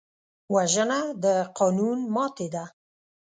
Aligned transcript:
وژنه 0.53 0.99
د 1.23 1.25
قانون 1.57 1.99
ماتې 2.15 2.47
ده 2.53 2.65